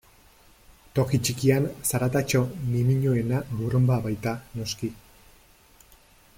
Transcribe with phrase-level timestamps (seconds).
[0.99, 4.93] Toki txikian, zaratatxo ñimiñoena burrunba baita, noski.